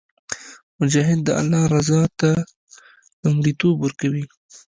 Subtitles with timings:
[0.79, 2.31] مجاهد د الله رضا ته
[3.23, 4.25] لومړیتوب ورکوي.